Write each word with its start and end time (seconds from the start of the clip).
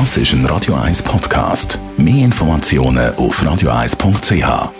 Das 0.00 0.16
ist 0.16 0.32
ein 0.32 0.44
Radio 0.46 0.74
1 0.74 1.04
Podcast. 1.04 1.78
Mehr 1.96 2.24
Informationen 2.24 3.14
auf 3.14 3.40
radio1.ch. 3.40 4.72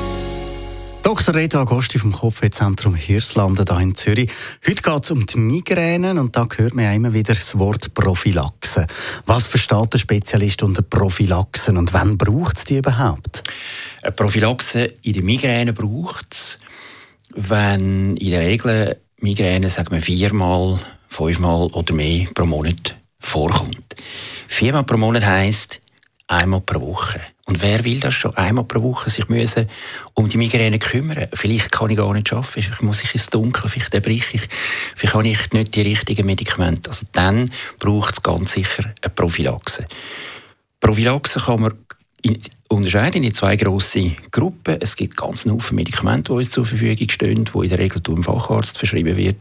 Dr. 1.10 1.34
Reto 1.34 1.58
Agosti 1.58 1.98
vom 1.98 2.12
Kopfwehzentrum 2.12 2.94
Hirslanden 2.94 3.66
hier 3.66 3.80
in 3.80 3.96
Zürich. 3.96 4.30
Heute 4.64 4.80
geht 4.80 5.02
es 5.02 5.10
um 5.10 5.26
die 5.26 5.38
Migränen 5.38 6.18
und 6.18 6.36
da 6.36 6.46
hört 6.54 6.72
man 6.72 6.84
ja 6.84 6.92
immer 6.92 7.12
wieder 7.12 7.34
das 7.34 7.58
Wort 7.58 7.92
Prophylaxe. 7.94 8.86
Was 9.26 9.48
versteht 9.48 9.92
der 9.92 9.98
Spezialist 9.98 10.62
unter 10.62 10.82
Prophylaxen 10.82 11.78
und 11.78 11.92
wann 11.92 12.16
braucht 12.16 12.58
es 12.58 12.64
die 12.64 12.76
überhaupt? 12.76 13.42
Eine 14.02 14.12
Prophylaxe 14.12 14.86
in 15.02 15.14
der 15.14 15.24
Migräne 15.24 15.72
braucht 15.72 16.32
es, 16.32 16.60
wenn 17.34 18.16
in 18.16 18.30
der 18.30 18.42
Regel 18.42 18.96
Migräne, 19.18 19.68
sagen 19.68 19.90
wir, 19.90 20.02
viermal, 20.02 20.78
fünfmal 21.08 21.70
oder 21.72 21.92
mehr 21.92 22.28
pro 22.32 22.46
Monat 22.46 22.94
vorkommt. 23.18 23.96
Viermal 24.46 24.84
pro 24.84 24.96
Monat 24.96 25.26
heisst 25.26 25.80
einmal 26.28 26.60
pro 26.60 26.80
Woche. 26.80 27.20
Und 27.50 27.60
wer 27.62 27.84
will 27.84 27.98
das 27.98 28.14
schon 28.14 28.36
einmal 28.36 28.62
pro 28.62 28.80
Woche 28.80 29.10
sich 29.10 29.28
müssen 29.28 29.68
um 30.14 30.28
die 30.28 30.36
Migräne 30.36 30.78
kümmern? 30.78 31.26
Vielleicht 31.32 31.72
kann 31.72 31.90
ich 31.90 31.96
gar 31.96 32.12
nicht 32.14 32.32
arbeiten, 32.32 32.62
vielleicht 32.62 32.80
muss 32.80 33.02
ich 33.02 33.12
ins 33.12 33.26
Dunkel, 33.26 33.68
vielleicht 33.68 33.92
erbrich 33.92 34.32
ich, 34.34 34.42
vielleicht 34.94 35.14
habe 35.14 35.26
ich 35.26 35.52
nicht 35.52 35.74
die 35.74 35.82
richtigen 35.82 36.26
Medikamente. 36.26 36.90
Also 36.90 37.06
dann 37.10 37.50
braucht 37.80 38.12
es 38.12 38.22
ganz 38.22 38.52
sicher 38.52 38.94
eine 39.02 39.12
Prophylaxe. 39.12 39.88
Prophylaxe 40.78 41.40
kann 41.40 41.62
man 41.62 41.72
in, 42.22 42.38
unterscheiden 42.68 43.24
in 43.24 43.34
zwei 43.34 43.56
grosse 43.56 44.12
Gruppen. 44.30 44.76
Es 44.80 44.94
gibt 44.94 45.16
ganz 45.16 45.42
viele 45.42 45.58
Medikamente, 45.72 46.32
die 46.32 46.38
uns 46.38 46.52
zur 46.52 46.64
Verfügung 46.64 47.08
stehen, 47.08 47.46
die 47.52 47.58
in 47.58 47.68
der 47.68 47.78
Regel 47.80 48.00
durch 48.00 48.24
Facharzt 48.24 48.78
verschrieben 48.78 49.16
wird. 49.16 49.38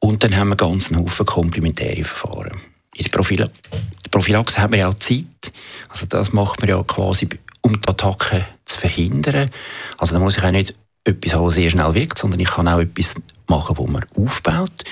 Und 0.00 0.22
dann 0.22 0.36
haben 0.36 0.50
wir 0.50 0.56
ganz 0.56 0.90
Haufen 0.94 1.24
komplementäre 1.24 2.04
Verfahren. 2.04 2.60
In 2.96 3.04
der 3.04 4.10
Prophylaxe 4.10 4.60
hat 4.60 4.70
man 4.70 4.80
ja 4.80 4.88
auch 4.88 4.98
Zeit. 4.98 5.52
Also 5.88 6.06
das 6.06 6.32
macht 6.32 6.60
man 6.60 6.70
ja 6.70 6.82
quasi, 6.82 7.28
um 7.60 7.80
die 7.80 7.88
Attacke 7.88 8.46
zu 8.64 8.78
verhindern. 8.78 9.50
Also 9.98 10.14
da 10.14 10.18
muss 10.18 10.38
ich 10.38 10.42
auch 10.42 10.50
nicht 10.50 10.74
etwas 11.04 11.34
haben, 11.34 11.50
sehr 11.50 11.70
schnell 11.70 11.94
wirkt, 11.94 12.18
sondern 12.18 12.40
ich 12.40 12.48
kann 12.48 12.68
auch 12.68 12.80
etwas 12.80 13.16
machen, 13.46 13.76
wo 13.76 13.86
man 13.86 14.04
aufbaut. 14.16 14.84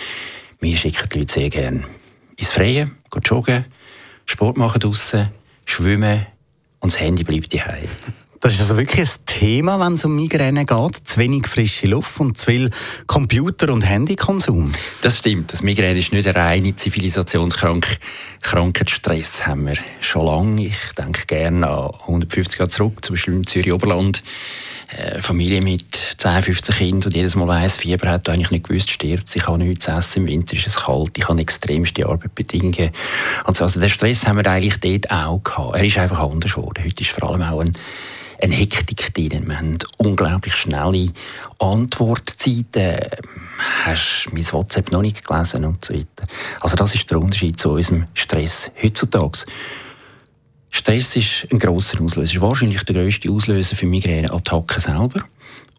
Wir 0.61 0.77
schicken 0.77 1.09
die 1.13 1.19
Leute 1.21 1.33
sehr 1.33 1.51
gerne 1.51 1.85
ins 2.37 2.53
Freie, 2.53 2.91
joggen, 3.23 3.65
Sport 4.27 4.57
machen 4.59 4.81
draussen, 4.81 5.31
schwimmen 5.65 6.27
und 6.81 6.93
das 6.93 7.01
Handy 7.01 7.25
bleibt 7.25 7.55
daheim. 7.55 7.89
Das 8.45 8.53
ist 8.53 8.61
also 8.61 8.77
wirklich 8.77 9.01
ein 9.01 9.09
Thema, 9.25 9.81
wenn 9.81 9.95
es 9.95 10.05
um 10.05 10.15
Migräne 10.15 10.67
geht. 10.67 11.09
Zu 11.09 11.19
wenig 11.19 11.47
frische 11.47 11.87
Luft 11.87 12.21
und 12.21 12.37
zu 12.37 12.45
viel 12.45 12.71
Computer- 13.07 13.73
und 13.73 13.81
Handykonsum. 13.81 14.71
Das 15.01 15.21
stimmt. 15.21 15.55
Das 15.55 15.63
Migräne 15.63 15.99
ist 15.99 16.13
nicht 16.13 16.29
eine 16.29 16.37
reine 16.37 16.75
Zivilisationskrankheit. 16.75 18.91
Stress 18.91 19.47
haben 19.47 19.69
wir 19.69 19.79
schon 20.03 20.27
lange. 20.27 20.67
Ich 20.67 20.93
denke 20.99 21.25
gerne 21.25 21.67
an 21.67 21.93
150 22.03 22.59
Jahre 22.59 22.69
zurück, 22.69 23.03
zum 23.03 23.15
Beispiel 23.15 23.33
im 23.33 23.47
Zürich 23.47 23.73
Oberland. 23.73 24.23
Äh, 24.89 25.23
Familie 25.23 25.63
mit 25.63 25.95
10, 26.19 26.43
15 26.43 26.75
Kindern 26.75 27.07
und 27.07 27.17
jedes 27.17 27.37
Mal 27.37 27.49
weiss, 27.49 27.79
Fieber 27.79 28.11
hat 28.11 28.29
eigentlich 28.29 28.51
nicht 28.51 28.69
gewusst, 28.69 28.91
stirbt. 28.91 29.35
Ich 29.35 29.47
habe 29.47 29.57
nichts 29.57 29.89
essen, 29.89 30.25
im 30.25 30.27
Winter 30.27 30.55
ist 30.55 30.67
es 30.67 30.77
kalt, 30.77 31.17
ich 31.17 31.27
habe 31.27 31.41
extremste 31.41 32.07
Arbeitsbedingungen. 32.07 32.91
Also, 33.45 33.65
also 33.65 33.81
den 33.81 33.89
Stress 33.89 34.27
haben 34.27 34.37
wir 34.37 34.47
eigentlich 34.47 34.79
dort 34.81 35.11
auch 35.11 35.43
gehabt. 35.43 35.77
Er 35.77 35.85
ist 35.85 35.97
einfach 35.97 36.21
anders 36.21 36.55
geworden. 36.55 36.85
Heute 36.85 37.03
ist 37.03 37.11
vor 37.11 37.31
allem 37.31 37.41
auch 37.41 37.61
ein 37.61 37.73
eine 38.41 38.55
Hektik 38.55 39.15
drin. 39.15 39.47
Wir 39.47 39.59
haben 39.59 39.79
unglaublich 39.99 40.57
schnelle 40.57 41.13
Antwortzeiten. 41.59 42.99
Hast 43.85 44.27
du 44.27 44.35
mein 44.35 44.53
WhatsApp 44.53 44.93
noch 44.93 45.03
nicht 45.03 45.27
gelesen 45.27 45.65
und 45.65 45.85
so 45.85 45.95
weiter. 45.95 46.27
Also 46.61 46.77
das 46.77 46.95
ist 46.95 47.11
der 47.11 47.19
Unterschied 47.19 47.59
zu 47.59 47.73
unserem 47.73 48.05
Stress 48.15 48.71
heutzutage. 48.83 49.41
Stress 50.71 51.15
ist 51.15 51.47
ein 51.53 51.61
grosser 51.61 52.01
Auslöser. 52.01 52.41
Wahrscheinlich 52.41 52.83
der 52.83 52.97
grösste 52.97 53.31
Auslöser 53.31 53.77
für 53.77 53.87
Migräneattacken 53.87 54.81
selber. 54.81 55.25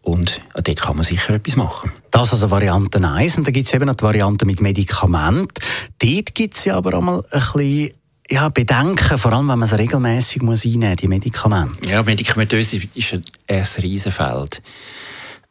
Und 0.00 0.40
dort 0.54 0.80
kann 0.80 0.96
man 0.96 1.04
sicher 1.04 1.34
etwas 1.34 1.56
machen. 1.56 1.90
Das 2.12 2.28
ist 2.28 2.34
also 2.34 2.50
Variante 2.50 3.06
1. 3.06 3.38
Und 3.38 3.46
dann 3.46 3.52
gibt 3.52 3.66
es 3.66 3.74
eben 3.74 3.86
noch 3.86 3.96
die 3.96 4.04
Variante 4.04 4.46
mit 4.46 4.60
Medikament. 4.60 5.52
Dort 5.98 6.34
gibt 6.34 6.56
es 6.56 6.64
ja 6.64 6.76
aber 6.76 6.94
auch 6.94 7.02
mal 7.02 7.24
ein 7.30 7.40
bisschen 7.40 7.90
ja, 8.30 8.48
Bedenken, 8.48 9.18
vor 9.18 9.32
allem 9.32 9.48
wenn 9.48 9.58
man 9.58 9.68
es 9.68 9.78
regelmäßig 9.78 10.42
muss 10.42 10.64
einnehmen 10.64 10.96
die 10.96 11.08
Medikamente. 11.08 11.88
Ja, 11.88 12.02
medikamentös 12.02 12.72
ist 12.72 13.12
ein, 13.12 13.22
ein 13.48 13.66
Riesenfeld 13.78 14.62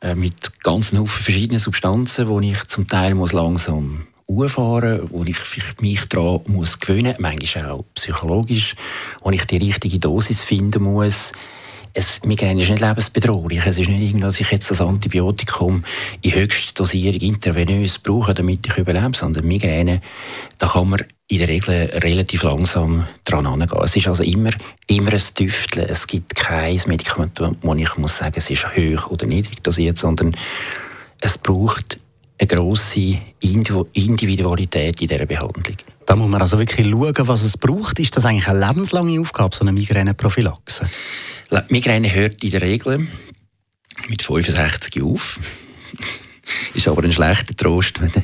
äh, 0.01 0.15
mit 0.15 0.61
ganz 0.63 0.89
vielen 0.89 1.07
verschiedenen 1.07 1.59
Substanzen, 1.59 2.27
wo 2.27 2.39
ich 2.39 2.63
zum 2.65 2.87
Teil 2.87 3.15
muss 3.15 3.33
langsam 3.33 4.07
auffahren 4.27 5.01
muss, 5.01 5.11
wo 5.11 5.23
ich 5.23 5.37
mich 5.81 6.05
daran 6.09 6.41
muss 6.47 6.79
gewöhnen 6.79 7.15
manchmal 7.19 7.69
auch 7.69 7.85
psychologisch, 7.93 8.75
wo 9.21 9.31
ich 9.31 9.45
die 9.45 9.57
richtige 9.57 9.99
Dosis 9.99 10.41
finden 10.43 10.83
muss 10.83 11.31
es, 11.95 12.23
Migräne 12.23 12.61
ist 12.61 12.69
nicht 12.69 12.81
lebensbedrohlich. 12.81 13.65
Es 13.65 13.79
ist 13.79 13.87
nicht 13.87 14.01
irgendwie, 14.01 14.21
dass 14.21 14.39
ich 14.39 14.51
jetzt 14.51 14.69
das 14.69 14.81
Antibiotikum 14.81 15.85
in 16.21 16.35
höchster 16.35 16.73
Dosierung 16.83 17.21
intravenös 17.21 17.99
brauche, 17.99 18.33
damit 18.33 18.67
ich 18.67 18.77
überlebe, 18.77 19.15
sondern 19.15 19.47
Migräne, 19.47 20.01
da 20.57 20.67
kann 20.67 20.89
man 20.89 21.05
in 21.27 21.39
der 21.39 21.47
Regel 21.47 21.89
relativ 21.95 22.43
langsam 22.43 23.07
dran 23.23 23.47
angehen. 23.47 23.69
Es 23.81 23.95
ist 23.95 24.07
also 24.07 24.23
immer, 24.23 24.51
immer 24.87 25.13
ein 25.13 25.21
Tüfteln. 25.33 25.87
Es 25.89 26.05
gibt 26.05 26.35
kein 26.35 26.79
Medikament, 26.85 27.39
wo 27.61 27.73
ich 27.73 27.97
muss 27.97 28.17
sagen, 28.17 28.35
es 28.35 28.49
ist 28.49 28.67
hoch 28.75 29.09
oder 29.09 29.25
niedrig 29.25 29.63
dosiert, 29.63 29.97
sondern 29.97 30.35
es 31.21 31.37
braucht 31.37 31.97
eine 32.37 32.47
grosse 32.47 33.17
Individualität 33.39 35.01
in 35.01 35.07
dieser 35.07 35.25
Behandlung. 35.25 35.77
Da 36.05 36.15
muss 36.15 36.29
man 36.29 36.41
also 36.41 36.59
wirklich 36.59 36.87
schauen, 36.87 37.27
was 37.27 37.41
es 37.41 37.57
braucht. 37.57 37.99
Ist 37.99 38.15
das 38.17 38.25
eigentlich 38.25 38.47
eine 38.49 38.59
lebenslange 38.59 39.19
Aufgabe, 39.19 39.55
so 39.55 39.61
eine 39.61 39.71
Migräneprophylaxe? 39.71 40.87
Migräne 41.69 42.13
hört 42.13 42.43
in 42.43 42.51
der 42.51 42.61
Regel 42.61 43.07
mit 44.07 44.23
65 44.23 45.01
auf. 45.03 45.39
ist 46.73 46.87
aber 46.87 47.03
ein 47.03 47.11
schlechter 47.11 47.55
Trost, 47.55 48.01
wenn 48.01 48.11
eine 48.13 48.23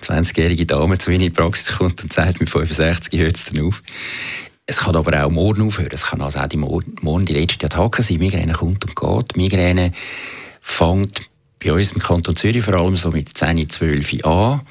20-jährige 0.00 0.66
Dame 0.66 0.98
zu 0.98 1.10
mir 1.10 1.16
in 1.16 1.22
die 1.22 1.30
Praxis 1.30 1.76
kommt 1.76 2.02
und 2.02 2.12
sagt, 2.12 2.40
mit 2.40 2.50
65 2.50 3.18
hört 3.18 3.36
es 3.36 3.46
dann 3.46 3.66
auf. 3.66 3.82
Es 4.66 4.78
kann 4.78 4.94
aber 4.94 5.24
auch 5.24 5.30
morgen 5.30 5.66
aufhören. 5.66 5.90
Es 5.92 6.04
kann 6.06 6.20
also 6.20 6.38
auch 6.38 6.46
die 6.46 6.56
morgen 6.56 7.26
die 7.26 7.32
letzte 7.32 7.66
Attacke 7.66 8.02
sein. 8.02 8.18
Migräne 8.18 8.52
kommt 8.52 8.84
und 8.84 8.94
geht. 8.94 9.36
Migräne 9.36 9.92
fängt 10.60 11.22
bei 11.62 11.72
uns 11.72 11.92
im 11.92 12.00
Kanton 12.00 12.36
Zürich 12.36 12.62
vor 12.62 12.74
allem 12.74 12.96
so 12.96 13.10
mit 13.10 13.36
10, 13.36 13.68
12 13.68 14.24
an. 14.24 14.62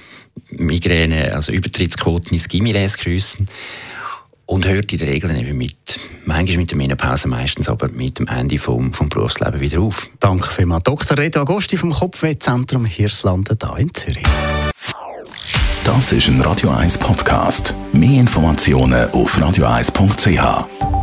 Migräne, 0.52 1.34
also 1.34 1.52
Übertrittsquoten 1.52 2.32
ins 2.32 2.48
Gimmiläsgrössen 2.48 3.48
und 4.50 4.68
hört 4.68 4.92
in 4.92 4.98
der 4.98 5.08
Regel 5.08 5.30
eben 5.38 5.58
mit, 5.58 6.00
manchmal 6.26 6.58
mit 6.58 6.72
der 6.72 6.78
Menopause, 6.78 7.28
meistens 7.28 7.70
aber 7.70 7.88
mit 7.90 8.18
dem 8.18 8.28
Ende 8.28 8.58
vom, 8.58 8.94
vom 8.94 9.08
Berufsleben 9.08 9.60
wieder 9.60 9.80
auf. 9.82 10.10
Danke 10.20 10.50
vielmals. 10.50 10.84
Dr. 10.84 11.18
Reto 11.18 11.40
Agosti 11.40 11.78
vom 11.78 11.92
Kopfwehzentrum 11.92 12.86
Hirslanden 12.86 13.58
hier 13.62 13.78
in 13.78 13.94
Zürich. 13.94 14.24
Das 15.84 16.12
ist 16.12 16.28
ein 16.28 16.42
Radio 16.42 16.72
1 16.72 16.98
Podcast. 16.98 17.76
Mehr 17.94 18.20
Informationen 18.20 19.10
auf 19.12 19.38
radio1.ch. 19.38 20.99